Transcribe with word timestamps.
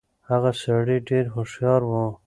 هغه 0.29 0.51
سړی 0.61 0.97
ډېر 1.09 1.25
هوښيار 1.33 1.81
و. 1.85 1.91